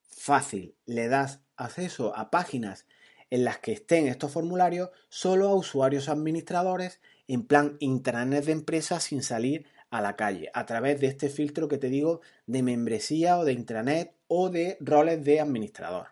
Fácil, 0.07 0.75
le 0.85 1.07
das 1.07 1.39
acceso 1.57 2.15
a 2.15 2.29
páginas 2.29 2.85
en 3.33 3.45
las 3.45 3.57
que 3.57 3.71
estén 3.71 4.05
estos 4.05 4.31
formularios 4.31 4.91
solo 5.09 5.49
a 5.49 5.55
usuarios 5.55 6.07
administradores 6.07 6.99
en 7.27 7.41
plan 7.41 7.77
intranet 7.79 8.45
de 8.45 8.51
empresa 8.51 8.99
sin 8.99 9.23
salir 9.23 9.65
a 9.89 10.01
la 10.01 10.15
calle, 10.15 10.51
a 10.53 10.67
través 10.67 11.01
de 11.01 11.07
este 11.07 11.29
filtro 11.29 11.67
que 11.67 11.79
te 11.79 11.89
digo 11.89 12.21
de 12.45 12.61
membresía 12.61 13.39
o 13.39 13.43
de 13.43 13.53
intranet 13.53 14.13
o 14.27 14.51
de 14.51 14.77
roles 14.81 15.23
de 15.23 15.39
administrador. 15.39 16.09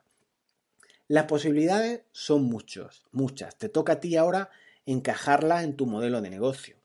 Las 1.08 1.25
posibilidades 1.25 2.01
son 2.12 2.46
muchos, 2.46 3.06
muchas. 3.12 3.56
Te 3.56 3.70
toca 3.70 3.94
a 3.94 4.00
ti 4.00 4.18
ahora 4.18 4.50
encajarlas 4.88 5.63
en 5.63 5.75
tu 5.75 5.86
modelo 5.86 6.22
de 6.22 6.32
negocio. 6.32 6.78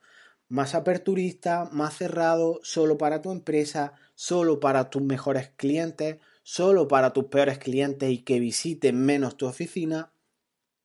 Más 0.51 0.75
aperturista, 0.75 1.71
más 1.73 1.97
cerrado, 1.97 2.61
solo 2.63 2.99
para 2.99 3.23
tu 3.23 3.33
empresa, 3.33 3.95
solo 4.15 4.61
para 4.61 4.91
tus 4.91 5.01
mejores 5.01 5.51
clientes, 5.57 6.19
solo 6.43 6.89
para 6.89 7.15
tus 7.15 7.25
peores 7.25 7.57
clientes 7.57 8.11
y 8.11 8.19
que 8.19 8.39
visiten 8.39 9.03
menos 9.03 9.39
tu 9.39 9.47
oficina, 9.47 10.13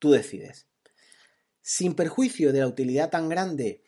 tú 0.01 0.11
decides. 0.11 0.65
Sin 1.61 1.93
perjuicio 1.93 2.51
de 2.51 2.59
la 2.59 2.67
utilidad 2.67 3.11
tan 3.11 3.29
grande 3.29 3.83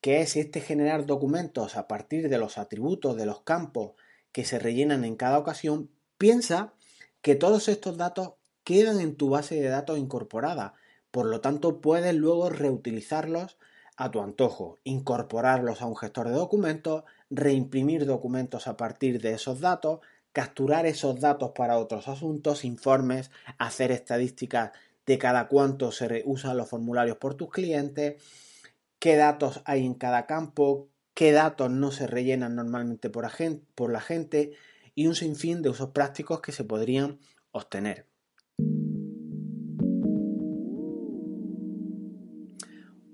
que 0.00 0.20
es 0.20 0.36
este 0.36 0.60
generar 0.60 1.06
documentos 1.06 1.76
a 1.76 1.86
partir 1.86 2.28
de 2.28 2.36
los 2.36 2.58
atributos 2.58 3.16
de 3.16 3.24
los 3.24 3.42
campos 3.42 3.92
que 4.32 4.44
se 4.44 4.58
rellenan 4.58 5.04
en 5.04 5.14
cada 5.14 5.38
ocasión, 5.38 5.88
piensa 6.18 6.74
que 7.22 7.36
todos 7.36 7.68
estos 7.68 7.96
datos 7.96 8.32
quedan 8.64 9.00
en 9.00 9.14
tu 9.14 9.30
base 9.30 9.54
de 9.54 9.68
datos 9.68 9.98
incorporada, 9.98 10.74
por 11.12 11.26
lo 11.26 11.40
tanto 11.40 11.80
puedes 11.80 12.12
luego 12.14 12.50
reutilizarlos 12.50 13.56
a 13.96 14.10
tu 14.10 14.20
antojo, 14.20 14.80
incorporarlos 14.82 15.80
a 15.80 15.86
un 15.86 15.96
gestor 15.96 16.28
de 16.28 16.34
documentos, 16.34 17.04
reimprimir 17.30 18.04
documentos 18.04 18.66
a 18.66 18.76
partir 18.76 19.20
de 19.20 19.34
esos 19.34 19.60
datos, 19.60 20.00
capturar 20.32 20.86
esos 20.86 21.20
datos 21.20 21.52
para 21.54 21.78
otros 21.78 22.08
asuntos, 22.08 22.64
informes, 22.64 23.30
hacer 23.58 23.92
estadísticas 23.92 24.72
de 25.06 25.18
cada 25.18 25.48
cuánto 25.48 25.92
se 25.92 26.22
usan 26.24 26.56
los 26.56 26.68
formularios 26.68 27.16
por 27.16 27.34
tus 27.34 27.50
clientes, 27.50 28.22
qué 28.98 29.16
datos 29.16 29.62
hay 29.64 29.84
en 29.84 29.94
cada 29.94 30.26
campo, 30.26 30.88
qué 31.14 31.32
datos 31.32 31.70
no 31.70 31.90
se 31.90 32.06
rellenan 32.06 32.54
normalmente 32.54 33.10
por, 33.10 33.24
la 33.90 34.00
gente 34.00 34.52
y 34.94 35.06
un 35.06 35.14
sinfín 35.14 35.62
de 35.62 35.70
usos 35.70 35.90
prácticos 35.90 36.40
que 36.40 36.52
se 36.52 36.64
podrían 36.64 37.18
obtener. 37.50 38.06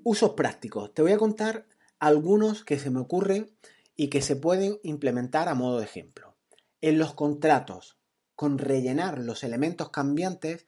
Usos 0.04 0.30
prácticos. 0.33 0.95
Te 0.95 1.02
voy 1.02 1.12
a 1.12 1.18
contar 1.18 1.66
algunos 1.99 2.64
que 2.64 2.78
se 2.78 2.90
me 2.90 3.00
ocurren 3.00 3.50
y 3.97 4.09
que 4.09 4.23
se 4.23 4.37
pueden 4.37 4.78
implementar 4.83 5.49
a 5.49 5.54
modo 5.54 5.78
de 5.78 5.85
ejemplo. 5.85 6.37
En 6.80 6.99
los 6.99 7.14
contratos, 7.14 7.99
con 8.35 8.59
rellenar 8.59 9.18
los 9.18 9.42
elementos 9.42 9.90
cambiantes, 9.90 10.66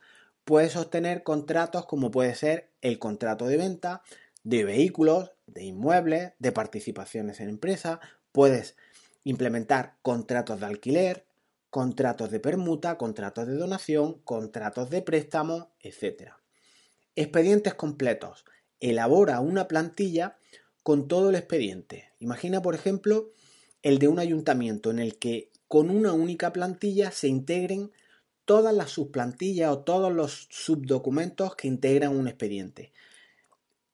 puedes 0.50 0.74
obtener 0.74 1.22
contratos 1.22 1.86
como 1.86 2.10
puede 2.10 2.34
ser 2.34 2.72
el 2.80 2.98
contrato 2.98 3.46
de 3.46 3.56
venta, 3.56 4.02
de 4.42 4.64
vehículos, 4.64 5.30
de 5.46 5.62
inmuebles, 5.62 6.32
de 6.40 6.50
participaciones 6.50 7.38
en 7.38 7.48
empresa, 7.48 8.00
puedes 8.32 8.74
implementar 9.22 9.94
contratos 10.02 10.58
de 10.58 10.66
alquiler, 10.66 11.24
contratos 11.70 12.32
de 12.32 12.40
permuta, 12.40 12.98
contratos 12.98 13.46
de 13.46 13.54
donación, 13.54 14.14
contratos 14.24 14.90
de 14.90 15.02
préstamo, 15.02 15.70
etc. 15.78 16.32
Expedientes 17.14 17.74
completos. 17.74 18.44
Elabora 18.80 19.38
una 19.38 19.68
plantilla 19.68 20.36
con 20.82 21.06
todo 21.06 21.30
el 21.30 21.36
expediente. 21.36 22.10
Imagina, 22.18 22.60
por 22.60 22.74
ejemplo, 22.74 23.30
el 23.82 24.00
de 24.00 24.08
un 24.08 24.18
ayuntamiento 24.18 24.90
en 24.90 24.98
el 24.98 25.16
que 25.16 25.52
con 25.68 25.90
una 25.90 26.12
única 26.12 26.52
plantilla 26.52 27.12
se 27.12 27.28
integren 27.28 27.92
todas 28.50 28.74
las 28.74 28.90
subplantillas 28.90 29.70
o 29.70 29.78
todos 29.78 30.12
los 30.12 30.48
subdocumentos 30.50 31.54
que 31.54 31.68
integran 31.68 32.16
un 32.16 32.26
expediente. 32.26 32.92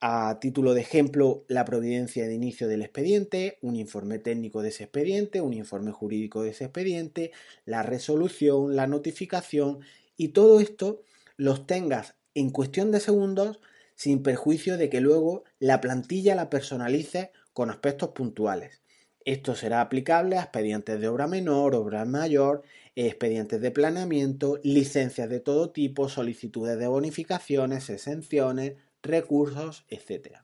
A 0.01 0.39
título 0.41 0.73
de 0.73 0.81
ejemplo, 0.81 1.45
la 1.47 1.67
providencia 1.67 2.27
de 2.27 2.33
inicio 2.33 2.67
del 2.67 2.81
expediente, 2.81 3.59
un 3.61 3.77
informe 3.77 4.19
técnico 4.19 4.63
de 4.63 4.71
ese 4.71 4.85
expediente, 4.85 5.43
un 5.43 5.53
informe 5.53 5.93
jurídico 5.93 6.43
de 6.43 6.53
ese 6.53 6.65
expediente, 6.65 7.33
la 7.67 7.83
resolución, 7.83 8.75
la 8.77 8.87
notificación 8.87 9.81
y 10.17 10.29
todo 10.29 10.59
esto 10.59 11.03
los 11.37 11.67
tengas 11.67 12.15
en 12.33 12.49
cuestión 12.49 12.91
de 12.93 13.01
segundos 13.01 13.61
sin 13.95 14.23
perjuicio 14.23 14.79
de 14.79 14.89
que 14.89 15.03
luego 15.03 15.45
la 15.59 15.83
plantilla 15.83 16.35
la 16.35 16.49
personalice 16.49 17.31
con 17.53 17.69
aspectos 17.69 18.13
puntuales. 18.13 18.86
Esto 19.27 19.57
será 19.57 19.81
aplicable 19.81 20.39
a 20.39 20.43
expedientes 20.43 21.01
de 21.01 21.09
obra 21.09 21.27
menor, 21.27 21.75
obra 21.75 22.05
mayor, 22.05 22.63
expedientes 22.95 23.61
de 23.61 23.73
planeamiento, 23.73 24.61
licencias 24.63 25.29
de 25.29 25.41
todo 25.41 25.73
tipo, 25.73 26.09
solicitudes 26.09 26.79
de 26.79 26.87
bonificaciones, 26.87 27.91
exenciones, 27.91 28.75
recursos, 29.03 29.85
etc. 29.89 30.43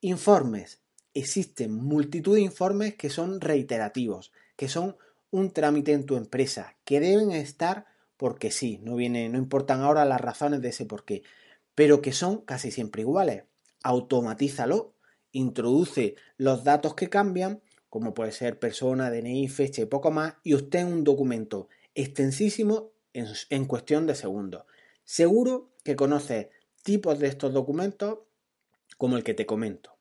Informes. 0.00 0.80
Existen 1.12 1.74
multitud 1.74 2.36
de 2.36 2.40
informes 2.40 2.94
que 2.94 3.10
son 3.10 3.42
reiterativos, 3.42 4.32
que 4.56 4.68
son 4.68 4.96
un 5.30 5.50
trámite 5.50 5.92
en 5.92 6.06
tu 6.06 6.16
empresa, 6.16 6.78
que 6.86 7.00
deben 7.00 7.32
estar 7.32 7.84
porque 8.16 8.50
sí, 8.50 8.80
no, 8.82 8.96
viene, 8.96 9.28
no 9.28 9.36
importan 9.36 9.82
ahora 9.82 10.06
las 10.06 10.22
razones 10.22 10.62
de 10.62 10.70
ese 10.70 10.86
por 10.86 11.04
qué, 11.04 11.22
pero 11.74 12.00
que 12.00 12.12
son 12.12 12.46
casi 12.46 12.70
siempre 12.70 13.02
iguales. 13.02 13.44
Automatízalo, 13.82 14.94
introduce 15.32 16.14
los 16.38 16.64
datos 16.64 16.94
que 16.94 17.10
cambian, 17.10 17.60
como 17.94 18.12
puede 18.12 18.32
ser 18.32 18.58
persona, 18.58 19.08
DNI, 19.08 19.46
fecha 19.46 19.80
y 19.80 19.84
poco 19.84 20.10
más, 20.10 20.34
y 20.42 20.54
obtén 20.54 20.88
un 20.88 21.04
documento 21.04 21.68
extensísimo 21.94 22.90
en, 23.12 23.28
en 23.50 23.66
cuestión 23.66 24.08
de 24.08 24.16
segundos. 24.16 24.64
Seguro 25.04 25.70
que 25.84 25.94
conoces 25.94 26.48
tipos 26.82 27.20
de 27.20 27.28
estos 27.28 27.52
documentos 27.52 28.18
como 28.98 29.16
el 29.16 29.22
que 29.22 29.32
te 29.32 29.46
comento. 29.46 29.96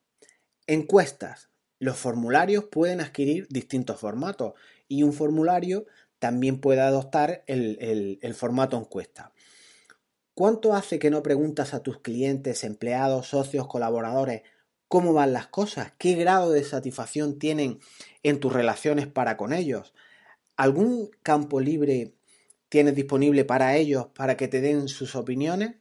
Encuestas. 0.66 1.52
Los 1.78 1.98
formularios 1.98 2.64
pueden 2.64 3.00
adquirir 3.00 3.48
distintos 3.50 4.00
formatos 4.00 4.54
y 4.88 5.04
un 5.04 5.14
formulario 5.14 5.86
también 6.18 6.60
puede 6.62 6.82
adoptar 6.82 7.44
el, 7.46 8.18
el 8.20 8.34
formato 8.34 8.76
encuesta. 8.76 9.34
¿Cuánto 10.34 10.74
hace 10.74 10.98
que 10.98 11.12
no 11.12 11.22
preguntas 11.22 11.76
a 11.76 11.84
tus 11.84 12.00
clientes, 12.00 12.64
empleados, 12.64 13.28
socios, 13.28 13.68
colaboradores 13.68 14.42
cómo 14.88 15.14
van 15.14 15.34
las 15.34 15.48
cosas? 15.48 15.94
¿Qué 15.98 16.14
grado 16.14 16.52
de 16.52 16.64
satisfacción 16.64 17.40
tienen 17.40 17.80
en 18.24 18.40
tus 18.40 18.54
relaciones 18.54 19.08
para 19.08 19.38
con 19.38 19.54
ellos? 19.54 19.94
¿Algún 20.56 21.10
campo 21.24 21.60
libre 21.60 22.14
tienes 22.70 22.96
disponible 22.96 23.46
para 23.46 23.76
ellos 23.76 24.08
para 24.16 24.38
que 24.38 24.48
te 24.48 24.62
den 24.62 24.88
sus 24.88 25.16
opiniones? 25.16 25.76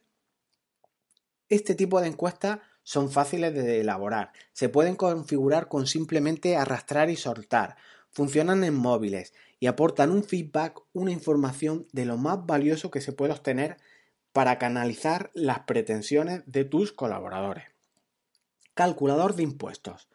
Este 1.49 1.75
tipo 1.75 2.01
de 2.01 2.07
encuestas 2.07 2.59
son 2.83 3.09
fáciles 3.11 3.53
de 3.53 3.79
elaborar. 3.79 4.31
Se 4.51 4.69
pueden 4.69 4.95
configurar 4.95 5.67
con 5.67 5.87
simplemente 5.87 6.55
arrastrar 6.57 7.09
y 7.09 7.15
soltar. 7.15 7.77
Funcionan 8.11 8.63
en 8.63 8.75
móviles 8.75 9.33
y 9.59 9.67
aportan 9.67 10.11
un 10.11 10.23
feedback, 10.23 10.81
una 10.93 11.11
información 11.11 11.87
de 11.91 12.05
lo 12.05 12.17
más 12.17 12.45
valioso 12.45 12.91
que 12.91 13.01
se 13.01 13.13
puede 13.13 13.33
obtener 13.33 13.77
para 14.33 14.57
canalizar 14.57 15.31
las 15.33 15.59
pretensiones 15.61 16.43
de 16.45 16.65
tus 16.65 16.91
colaboradores. 16.91 17.72
Calculador 18.73 19.35
de 19.35 19.43
impuestos. 19.43 20.07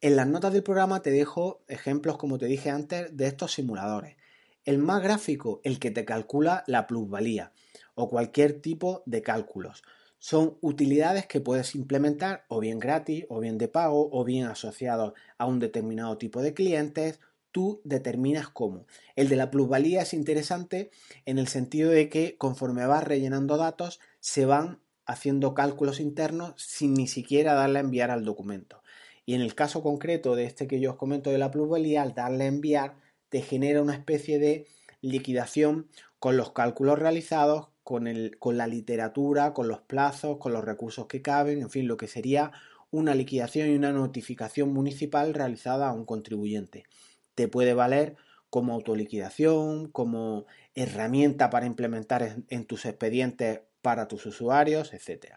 En 0.00 0.16
las 0.16 0.26
notas 0.26 0.52
del 0.52 0.64
programa 0.64 1.02
te 1.02 1.12
dejo 1.12 1.62
ejemplos, 1.68 2.18
como 2.18 2.36
te 2.36 2.46
dije 2.46 2.68
antes, 2.68 3.16
de 3.16 3.28
estos 3.28 3.52
simuladores. 3.52 4.16
El 4.64 4.78
más 4.78 5.04
gráfico, 5.04 5.60
el 5.62 5.78
que 5.78 5.92
te 5.92 6.04
calcula 6.04 6.64
la 6.66 6.88
plusvalía 6.88 7.52
o 7.94 8.10
cualquier 8.10 8.60
tipo 8.60 9.04
de 9.06 9.22
cálculos. 9.22 9.84
Son 10.18 10.58
utilidades 10.62 11.26
que 11.26 11.40
puedes 11.40 11.76
implementar 11.76 12.44
o 12.48 12.58
bien 12.58 12.80
gratis, 12.80 13.24
o 13.28 13.38
bien 13.38 13.56
de 13.56 13.68
pago, 13.68 14.08
o 14.10 14.24
bien 14.24 14.46
asociados 14.46 15.12
a 15.38 15.46
un 15.46 15.60
determinado 15.60 16.18
tipo 16.18 16.42
de 16.42 16.54
clientes. 16.54 17.20
Tú 17.52 17.82
determinas 17.84 18.48
cómo. 18.48 18.86
El 19.14 19.28
de 19.28 19.36
la 19.36 19.52
plusvalía 19.52 20.02
es 20.02 20.12
interesante 20.12 20.90
en 21.24 21.38
el 21.38 21.46
sentido 21.46 21.92
de 21.92 22.08
que 22.08 22.36
conforme 22.36 22.84
vas 22.84 23.04
rellenando 23.04 23.56
datos 23.58 24.00
se 24.18 24.44
van 24.44 24.80
haciendo 25.12 25.54
cálculos 25.54 26.00
internos 26.00 26.54
sin 26.56 26.94
ni 26.94 27.06
siquiera 27.06 27.54
darle 27.54 27.78
a 27.78 27.82
enviar 27.82 28.10
al 28.10 28.24
documento. 28.24 28.82
Y 29.24 29.34
en 29.34 29.40
el 29.40 29.54
caso 29.54 29.82
concreto 29.82 30.34
de 30.34 30.44
este 30.44 30.66
que 30.66 30.80
yo 30.80 30.92
os 30.92 30.96
comento 30.96 31.30
de 31.30 31.38
la 31.38 31.50
plusvalía, 31.50 32.02
al 32.02 32.14
darle 32.14 32.44
a 32.44 32.48
enviar, 32.48 32.96
te 33.28 33.42
genera 33.42 33.82
una 33.82 33.94
especie 33.94 34.38
de 34.38 34.66
liquidación 35.00 35.88
con 36.18 36.36
los 36.36 36.52
cálculos 36.52 36.98
realizados 36.98 37.68
con, 37.82 38.06
el, 38.06 38.38
con 38.38 38.56
la 38.56 38.66
literatura, 38.66 39.52
con 39.52 39.68
los 39.68 39.80
plazos, 39.80 40.38
con 40.38 40.52
los 40.52 40.64
recursos 40.64 41.06
que 41.06 41.22
caben, 41.22 41.62
en 41.62 41.70
fin, 41.70 41.88
lo 41.88 41.96
que 41.96 42.08
sería 42.08 42.52
una 42.90 43.14
liquidación 43.14 43.70
y 43.70 43.74
una 43.74 43.92
notificación 43.92 44.72
municipal 44.72 45.34
realizada 45.34 45.88
a 45.88 45.92
un 45.92 46.04
contribuyente. 46.04 46.84
Te 47.34 47.48
puede 47.48 47.74
valer 47.74 48.16
como 48.50 48.74
autoliquidación, 48.74 49.88
como 49.90 50.46
herramienta 50.74 51.48
para 51.48 51.66
implementar 51.66 52.44
en, 52.48 52.66
tus 52.66 52.84
expedientes 52.84 53.62
para 53.82 54.08
tus 54.08 54.24
usuarios, 54.26 54.94
etc. 54.94 55.34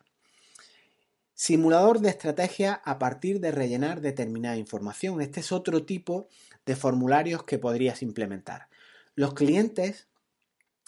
Simulador 1.33 1.99
de 1.99 2.09
estrategia 2.09 2.81
a 2.85 2.97
partir 2.97 3.39
de 3.41 3.51
rellenar 3.51 3.99
determinada 3.99 4.55
información. 4.55 5.21
Este 5.21 5.41
es 5.41 5.51
otro 5.51 5.83
tipo 5.85 6.29
de 6.65 6.75
formularios 6.75 7.43
que 7.43 7.59
podrías 7.59 8.01
implementar. 8.01 8.69
Los 9.15 9.33
clientes 9.33 10.07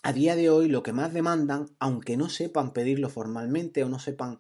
a 0.04 0.14
día 0.14 0.36
de 0.36 0.50
hoy 0.50 0.70
lo 0.70 0.84
que 0.84 0.94
más 0.94 1.14
demandan, 1.14 1.70
aunque 1.80 2.16
no 2.16 2.30
sepan 2.30 2.72
pedirlo 2.72 3.10
formalmente 3.10 3.84
o 3.84 3.90
no 3.90 4.00
sepan 4.00 4.38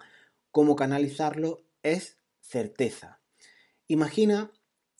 cómo 0.51 0.75
canalizarlo, 0.75 1.63
es 1.83 2.17
certeza. 2.41 3.19
Imagina 3.87 4.51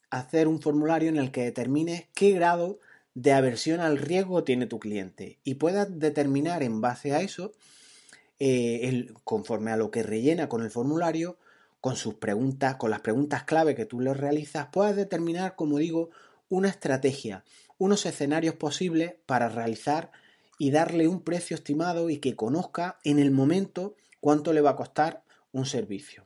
hacer 0.10 0.48
un 0.48 0.62
formulario 0.62 1.10
en 1.10 1.18
el 1.18 1.32
que 1.32 1.44
determines 1.44 2.08
qué 2.14 2.32
grado 2.32 2.80
de 3.14 3.34
aversión 3.34 3.80
al 3.80 3.98
riesgo 3.98 4.44
tiene 4.44 4.68
tu 4.68 4.80
cliente 4.80 5.40
y 5.44 5.56
puedas 5.56 6.00
determinar 6.00 6.64
en 6.64 6.82
base 6.82 7.14
a 7.14 7.22
eso, 7.22 7.52
eh, 8.40 9.14
conforme 9.24 9.72
a 9.72 9.78
lo 9.78 9.92
que 9.92 10.04
rellena 10.04 10.50
con 10.50 10.64
el 10.64 10.72
formulario, 10.72 11.38
con 11.82 11.96
sus 11.96 12.16
preguntas, 12.16 12.76
con 12.76 12.90
las 12.90 13.02
preguntas 13.02 13.44
clave 13.44 13.76
que 13.76 13.86
tú 13.86 14.00
le 14.00 14.14
realizas, 14.14 14.68
puedas 14.72 14.96
determinar, 14.96 15.56
como 15.56 15.78
digo, 15.78 16.10
una 16.50 16.70
estrategia, 16.70 17.44
unos 17.78 18.06
escenarios 18.06 18.56
posibles 18.56 19.16
para 19.26 19.50
realizar 19.50 20.12
y 20.58 20.72
darle 20.72 21.08
un 21.08 21.22
precio 21.22 21.56
estimado 21.56 22.10
y 22.10 22.18
que 22.18 22.36
conozca 22.36 22.98
en 23.04 23.20
el 23.20 23.32
momento 23.32 23.96
cuánto 24.20 24.54
le 24.54 24.62
va 24.62 24.72
a 24.72 24.76
costar 24.76 25.24
un 25.52 25.66
servicio. 25.66 26.26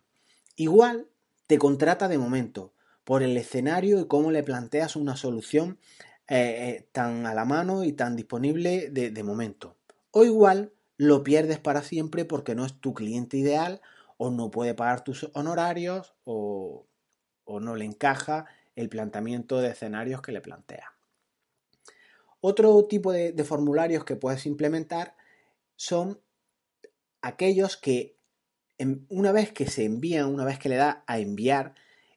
Igual 0.55 1.07
te 1.47 1.57
contrata 1.57 2.07
de 2.07 2.17
momento 2.17 2.73
por 3.03 3.23
el 3.23 3.35
escenario 3.35 3.99
y 3.99 4.07
cómo 4.07 4.31
le 4.31 4.43
planteas 4.43 4.95
una 4.95 5.17
solución 5.17 5.79
eh, 6.27 6.37
eh, 6.37 6.87
tan 6.91 7.25
a 7.25 7.33
la 7.33 7.43
mano 7.43 7.83
y 7.83 7.91
tan 7.91 8.15
disponible 8.15 8.89
de, 8.89 9.23
momento. 9.23 9.75
O 10.11 10.23
igual 10.23 10.71
lo 11.01 11.23
pierdes 11.23 11.57
para 11.57 11.81
siempre 11.81 12.25
porque 12.25 12.53
no 12.53 12.63
es 12.63 12.79
tu 12.79 12.93
cliente 12.93 13.35
ideal 13.35 13.81
o 14.17 14.29
no 14.29 14.51
puede 14.51 14.75
pagar 14.75 15.03
tus 15.03 15.31
honorarios 15.33 16.13
o, 16.25 16.85
no 17.47 17.75
le 17.75 17.85
encaja 17.85 18.45
el 18.75 18.87
planteamiento 18.87 19.61
de 19.61 19.69
escenarios 19.69 20.21
que 20.21 20.31
le 20.31 20.41
plantea. 20.41 20.93
Otro 22.39 22.85
tipo 22.85 23.11
de, 23.11 23.31
de, 23.31 23.43
formularios 23.43 24.05
que 24.05 24.15
puedes 24.15 24.45
implementar 24.45 25.15
son 25.75 26.21
aquellos 27.23 27.77
que 27.77 28.15
una 29.09 29.31
vez 29.31 29.51
que 29.51 29.65
se 29.65 29.85
envían, 29.85 30.27
una 30.27 30.45
vez 30.45 30.59
que 30.59 30.69
le 30.69 30.75
da 30.75 31.03
a 31.07 31.17
enviar, 31.17 31.73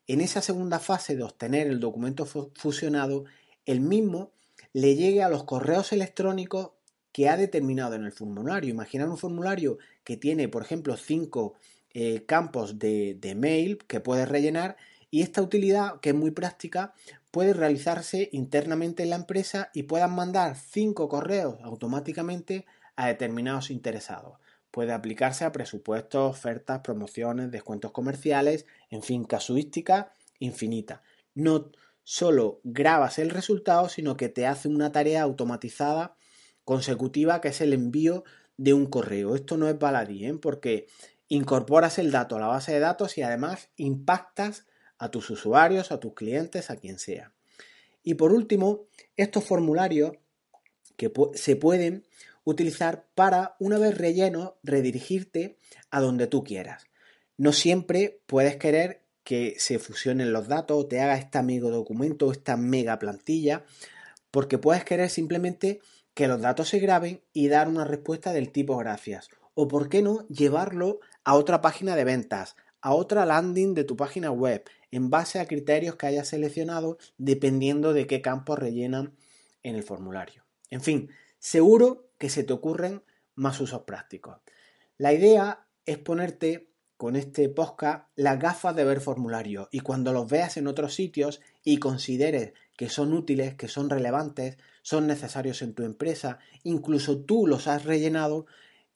en 0.06 0.20
esa 0.20 0.42
segunda 0.42 0.78
fase 0.78 1.16
de 1.16 1.22
obtener 1.22 1.68
el 1.68 1.80
documento 1.80 2.26
fusionado, 2.26 3.24
el 3.64 3.80
mismo 3.80 4.34
le 4.74 4.94
llegue 4.94 5.22
a 5.22 5.30
los 5.30 5.44
correos 5.44 5.90
electrónicos 5.94 6.72
que 7.14 7.28
ha 7.28 7.36
determinado 7.36 7.94
en 7.94 8.02
el 8.02 8.10
formulario. 8.10 8.70
Imaginar 8.70 9.08
un 9.08 9.16
formulario 9.16 9.78
que 10.02 10.16
tiene, 10.16 10.48
por 10.48 10.62
ejemplo, 10.62 10.96
cinco 10.96 11.54
eh, 11.90 12.24
campos 12.26 12.80
de, 12.80 13.14
de 13.14 13.36
mail 13.36 13.78
que 13.86 14.00
puedes 14.00 14.28
rellenar 14.28 14.76
y 15.12 15.22
esta 15.22 15.40
utilidad, 15.40 16.00
que 16.00 16.08
es 16.08 16.14
muy 16.16 16.32
práctica, 16.32 16.92
puede 17.30 17.52
realizarse 17.52 18.30
internamente 18.32 19.04
en 19.04 19.10
la 19.10 19.16
empresa 19.16 19.70
y 19.72 19.84
puedan 19.84 20.12
mandar 20.12 20.56
cinco 20.56 21.08
correos 21.08 21.58
automáticamente 21.62 22.66
a 22.96 23.06
determinados 23.06 23.70
interesados. 23.70 24.40
Puede 24.72 24.92
aplicarse 24.92 25.44
a 25.44 25.52
presupuestos, 25.52 26.28
ofertas, 26.28 26.80
promociones, 26.80 27.52
descuentos 27.52 27.92
comerciales, 27.92 28.66
en 28.90 29.04
fin, 29.04 29.22
casuística 29.22 30.10
infinita. 30.40 31.04
No 31.36 31.70
solo 32.02 32.60
grabas 32.64 33.20
el 33.20 33.30
resultado, 33.30 33.88
sino 33.88 34.16
que 34.16 34.28
te 34.28 34.48
hace 34.48 34.66
una 34.66 34.90
tarea 34.90 35.22
automatizada 35.22 36.16
consecutiva 36.64 37.40
que 37.40 37.48
es 37.48 37.60
el 37.60 37.72
envío 37.72 38.24
de 38.56 38.74
un 38.74 38.86
correo. 38.86 39.34
Esto 39.34 39.56
no 39.56 39.68
es 39.68 39.78
baladí, 39.78 40.26
¿eh? 40.26 40.34
porque 40.34 40.86
incorporas 41.28 41.98
el 41.98 42.10
dato 42.10 42.36
a 42.36 42.40
la 42.40 42.46
base 42.46 42.72
de 42.72 42.80
datos 42.80 43.18
y 43.18 43.22
además 43.22 43.70
impactas 43.76 44.66
a 44.98 45.10
tus 45.10 45.30
usuarios, 45.30 45.92
a 45.92 46.00
tus 46.00 46.14
clientes, 46.14 46.70
a 46.70 46.76
quien 46.76 46.98
sea. 46.98 47.32
Y 48.02 48.14
por 48.14 48.32
último, 48.32 48.86
estos 49.16 49.44
formularios 49.44 50.12
que 50.96 51.12
se 51.34 51.56
pueden 51.56 52.06
utilizar 52.44 53.06
para, 53.14 53.56
una 53.58 53.78
vez 53.78 53.96
relleno, 53.96 54.56
redirigirte 54.62 55.56
a 55.90 56.00
donde 56.00 56.26
tú 56.26 56.44
quieras. 56.44 56.86
No 57.36 57.52
siempre 57.52 58.20
puedes 58.26 58.56
querer 58.56 59.02
que 59.24 59.54
se 59.58 59.78
fusionen 59.78 60.32
los 60.32 60.48
datos 60.48 60.78
o 60.78 60.86
te 60.86 61.00
haga 61.00 61.16
este 61.16 61.38
amigo 61.38 61.70
documento 61.70 62.30
esta 62.30 62.56
mega 62.56 62.98
plantilla, 62.98 63.64
porque 64.30 64.58
puedes 64.58 64.84
querer 64.84 65.08
simplemente 65.08 65.80
que 66.14 66.28
los 66.28 66.40
datos 66.40 66.68
se 66.68 66.78
graben 66.78 67.22
y 67.32 67.48
dar 67.48 67.68
una 67.68 67.84
respuesta 67.84 68.32
del 68.32 68.52
tipo 68.52 68.76
gracias. 68.76 69.28
O 69.54 69.68
por 69.68 69.88
qué 69.88 70.02
no 70.02 70.26
llevarlo 70.28 71.00
a 71.24 71.34
otra 71.34 71.60
página 71.60 71.96
de 71.96 72.04
ventas, 72.04 72.56
a 72.80 72.94
otra 72.94 73.26
landing 73.26 73.74
de 73.74 73.84
tu 73.84 73.96
página 73.96 74.30
web, 74.30 74.64
en 74.90 75.10
base 75.10 75.40
a 75.40 75.46
criterios 75.46 75.96
que 75.96 76.06
hayas 76.06 76.28
seleccionado 76.28 76.98
dependiendo 77.18 77.92
de 77.92 78.06
qué 78.06 78.22
campos 78.22 78.58
rellenan 78.58 79.14
en 79.62 79.74
el 79.74 79.82
formulario. 79.82 80.44
En 80.70 80.80
fin, 80.80 81.10
seguro 81.38 82.08
que 82.18 82.30
se 82.30 82.44
te 82.44 82.52
ocurren 82.52 83.02
más 83.34 83.60
usos 83.60 83.82
prácticos. 83.82 84.38
La 84.96 85.12
idea 85.12 85.66
es 85.86 85.98
ponerte 85.98 86.70
con 86.96 87.16
este 87.16 87.48
podcast 87.48 88.08
las 88.14 88.38
gafas 88.38 88.76
de 88.76 88.84
ver 88.84 89.00
formularios 89.00 89.68
y 89.72 89.80
cuando 89.80 90.12
los 90.12 90.30
veas 90.30 90.56
en 90.56 90.68
otros 90.68 90.94
sitios 90.94 91.40
y 91.64 91.78
consideres 91.78 92.52
que 92.76 92.88
son 92.88 93.12
útiles, 93.12 93.54
que 93.54 93.68
son 93.68 93.90
relevantes, 93.90 94.58
son 94.82 95.06
necesarios 95.06 95.62
en 95.62 95.74
tu 95.74 95.82
empresa, 95.82 96.38
incluso 96.62 97.18
tú 97.18 97.46
los 97.46 97.66
has 97.68 97.84
rellenado, 97.84 98.46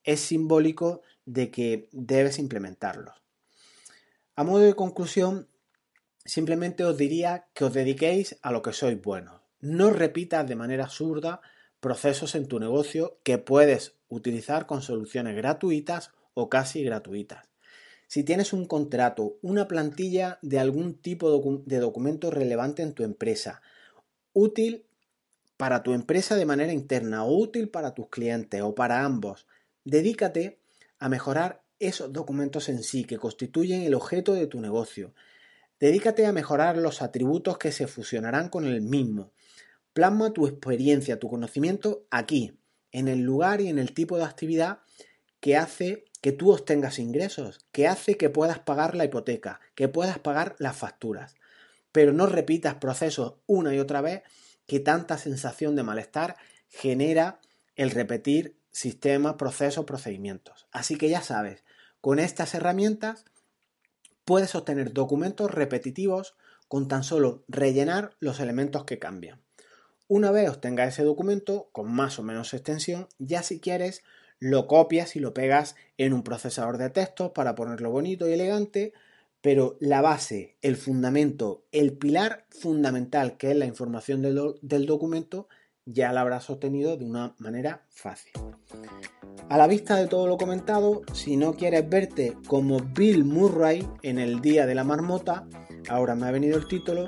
es 0.04 0.20
simbólico 0.20 1.02
de 1.26 1.50
que 1.50 1.88
debes 1.92 2.38
implementarlos. 2.38 3.14
A 4.36 4.44
modo 4.44 4.62
de 4.62 4.74
conclusión, 4.74 5.48
simplemente 6.24 6.84
os 6.84 6.96
diría 6.96 7.48
que 7.54 7.64
os 7.64 7.72
dediquéis 7.72 8.38
a 8.42 8.52
lo 8.52 8.62
que 8.62 8.72
sois 8.72 9.00
buenos. 9.00 9.40
No 9.60 9.90
repitas 9.90 10.46
de 10.46 10.54
manera 10.54 10.84
absurda 10.84 11.40
procesos 11.80 12.34
en 12.34 12.46
tu 12.46 12.60
negocio 12.60 13.18
que 13.24 13.38
puedes 13.38 13.94
utilizar 14.08 14.66
con 14.66 14.82
soluciones 14.82 15.36
gratuitas 15.36 16.12
o 16.34 16.48
casi 16.48 16.84
gratuitas. 16.84 17.47
Si 18.08 18.24
tienes 18.24 18.52
un 18.52 18.64
contrato, 18.64 19.38
una 19.42 19.68
plantilla 19.68 20.40
de 20.42 20.58
algún 20.58 20.94
tipo 20.94 21.30
de 21.64 21.78
documento 21.78 22.32
relevante 22.32 22.82
en 22.82 22.94
tu 22.94 23.04
empresa, 23.04 23.62
útil 24.32 24.86
para 25.56 25.84
tu 25.84 25.92
empresa 25.92 26.34
de 26.34 26.46
manera 26.46 26.72
interna 26.72 27.24
o 27.24 27.38
útil 27.38 27.68
para 27.68 27.94
tus 27.94 28.08
clientes 28.08 28.60
o 28.62 28.74
para 28.74 29.04
ambos, 29.04 29.46
dedícate 29.84 30.58
a 30.98 31.08
mejorar 31.08 31.62
esos 31.78 32.12
documentos 32.12 32.68
en 32.68 32.82
sí 32.82 33.04
que 33.04 33.18
constituyen 33.18 33.82
el 33.82 33.94
objeto 33.94 34.34
de 34.34 34.48
tu 34.48 34.60
negocio. 34.60 35.14
Dedícate 35.78 36.26
a 36.26 36.32
mejorar 36.32 36.76
los 36.76 37.02
atributos 37.02 37.58
que 37.58 37.70
se 37.70 37.86
fusionarán 37.86 38.48
con 38.48 38.66
el 38.66 38.80
mismo 38.80 39.30
Plasma 39.98 40.32
tu 40.32 40.46
experiencia, 40.46 41.18
tu 41.18 41.28
conocimiento 41.28 42.06
aquí, 42.10 42.56
en 42.92 43.08
el 43.08 43.20
lugar 43.22 43.60
y 43.60 43.66
en 43.66 43.80
el 43.80 43.94
tipo 43.94 44.16
de 44.16 44.22
actividad 44.22 44.78
que 45.40 45.56
hace 45.56 46.04
que 46.20 46.32
tú 46.32 46.52
obtengas 46.52 46.98
ingresos, 46.98 47.60
que 47.72 47.86
hace 47.86 48.16
que 48.16 48.30
puedas 48.30 48.58
pagar 48.58 48.94
la 48.94 49.04
hipoteca, 49.04 49.60
que 49.74 49.88
puedas 49.88 50.18
pagar 50.18 50.56
las 50.58 50.76
facturas. 50.76 51.36
Pero 51.92 52.12
no 52.12 52.26
repitas 52.26 52.74
procesos 52.74 53.34
una 53.46 53.74
y 53.74 53.78
otra 53.78 54.00
vez 54.00 54.22
que 54.66 54.80
tanta 54.80 55.18
sensación 55.18 55.76
de 55.76 55.82
malestar 55.82 56.36
genera 56.68 57.40
el 57.76 57.90
repetir 57.90 58.56
sistemas, 58.70 59.34
procesos, 59.34 59.84
procedimientos. 59.84 60.66
Así 60.72 60.96
que 60.96 61.08
ya 61.08 61.22
sabes, 61.22 61.64
con 62.00 62.18
estas 62.18 62.54
herramientas 62.54 63.24
puedes 64.24 64.54
obtener 64.54 64.92
documentos 64.92 65.50
repetitivos 65.50 66.36
con 66.68 66.86
tan 66.86 67.02
solo 67.02 67.44
rellenar 67.48 68.10
los 68.20 68.40
elementos 68.40 68.84
que 68.84 68.98
cambian. 68.98 69.40
Una 70.06 70.30
vez 70.30 70.48
obtenga 70.50 70.86
ese 70.86 71.02
documento 71.02 71.70
con 71.72 71.90
más 71.90 72.18
o 72.18 72.22
menos 72.22 72.52
extensión, 72.54 73.08
ya 73.18 73.42
si 73.42 73.60
quieres 73.60 74.02
lo 74.40 74.66
copias 74.66 75.16
y 75.16 75.20
lo 75.20 75.34
pegas 75.34 75.76
en 75.96 76.12
un 76.12 76.22
procesador 76.22 76.78
de 76.78 76.90
textos 76.90 77.32
para 77.32 77.54
ponerlo 77.54 77.90
bonito 77.90 78.28
y 78.28 78.32
elegante, 78.32 78.92
pero 79.40 79.76
la 79.80 80.00
base, 80.00 80.56
el 80.62 80.76
fundamento, 80.76 81.64
el 81.72 81.92
pilar 81.92 82.44
fundamental 82.50 83.36
que 83.36 83.50
es 83.50 83.56
la 83.56 83.66
información 83.66 84.22
del, 84.22 84.86
documento, 84.86 85.48
ya 85.84 86.12
la 86.12 86.20
habrás 86.20 86.50
obtenido 86.50 86.96
de 86.96 87.04
una 87.04 87.34
manera 87.38 87.84
fácil. 87.88 88.32
A 89.48 89.56
la 89.56 89.66
vista 89.66 89.96
de 89.96 90.06
todo 90.06 90.26
lo 90.26 90.36
comentado, 90.36 91.02
si 91.14 91.36
no 91.36 91.54
quieres 91.54 91.88
verte 91.88 92.36
como 92.46 92.80
Bill 92.80 93.24
Murray 93.24 93.86
en 94.02 94.18
el 94.18 94.40
Día 94.40 94.66
de 94.66 94.74
la 94.74 94.84
Marmota, 94.84 95.48
ahora 95.88 96.14
me 96.14 96.26
ha 96.26 96.30
venido 96.30 96.58
el 96.58 96.68
título, 96.68 97.06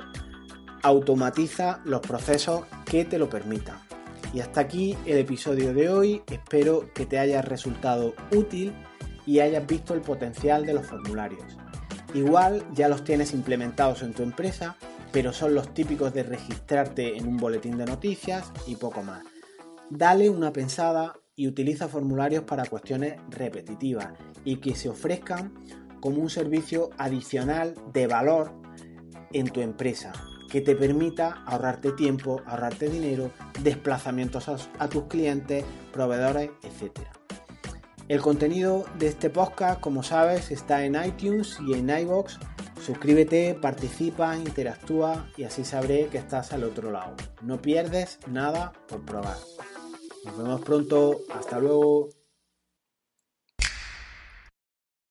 automatiza 0.81 1.81
los 1.85 2.01
procesos 2.01 2.63
que 2.85 3.05
te 3.05 3.19
lo 3.19 3.29
permitan. 3.29 3.90
Y 4.33 4.39
hasta 4.39 4.61
aquí 4.61 4.97
el 5.05 5.17
episodio 5.17 5.73
de 5.73 5.89
hoy. 5.89 6.21
Espero 6.31 6.91
que 6.93 7.05
te 7.05 7.19
haya 7.19 7.41
resultado 7.41 8.13
útil 8.31 8.73
y 9.25 9.39
hayas 9.39 9.67
visto 9.67 9.93
el 9.93 10.01
potencial 10.01 10.65
de 10.65 10.73
los 10.73 10.85
formularios. 10.85 11.43
Igual 12.13 12.65
ya 12.73 12.87
los 12.87 13.03
tienes 13.03 13.33
implementados 13.33 14.03
en 14.03 14.13
tu 14.13 14.23
empresa, 14.23 14.77
pero 15.11 15.33
son 15.33 15.53
los 15.53 15.73
típicos 15.73 16.13
de 16.13 16.23
registrarte 16.23 17.17
en 17.17 17.27
un 17.27 17.37
boletín 17.37 17.77
de 17.77 17.85
noticias 17.85 18.51
y 18.67 18.75
poco 18.75 19.03
más. 19.03 19.23
Dale 19.89 20.29
una 20.29 20.53
pensada 20.53 21.13
y 21.35 21.47
utiliza 21.47 21.87
formularios 21.87 22.43
para 22.43 22.65
cuestiones 22.65 23.15
repetitivas 23.29 24.13
y 24.45 24.57
que 24.57 24.75
se 24.75 24.89
ofrezcan 24.89 25.53
como 25.99 26.21
un 26.21 26.29
servicio 26.29 26.89
adicional 26.97 27.75
de 27.93 28.07
valor 28.07 28.53
en 29.33 29.49
tu 29.49 29.61
empresa 29.61 30.13
que 30.51 30.59
te 30.61 30.75
permita 30.75 31.43
ahorrarte 31.45 31.93
tiempo, 31.93 32.41
ahorrarte 32.45 32.89
dinero, 32.89 33.31
desplazamientos 33.61 34.49
a, 34.49 34.89
tus 34.89 35.03
clientes, 35.05 35.63
proveedores, 35.93 36.51
etc. 36.63 36.99
El 38.09 38.19
contenido 38.19 38.83
de 38.99 39.07
este 39.07 39.29
podcast, 39.29 39.79
como 39.79 40.03
sabes, 40.03 40.51
está 40.51 40.83
en 40.83 41.01
iTunes 41.01 41.57
y 41.65 41.73
en 41.73 41.89
iBox. 41.89 42.37
Suscríbete, 42.83 43.53
participa, 43.53 44.35
interactúa 44.35 45.27
y 45.37 45.43
así 45.43 45.63
sabré 45.63 46.07
que 46.07 46.17
estás 46.17 46.51
al 46.51 46.65
otro 46.65 46.91
lado. 46.91 47.15
No 47.41 47.61
pierdes 47.61 48.19
nada 48.27 48.73
por 48.89 49.05
probar. 49.05 49.37
Nos 50.25 50.37
vemos 50.37 50.61
pronto. 50.61 51.21
Hasta 51.33 51.59
luego. 51.59 52.09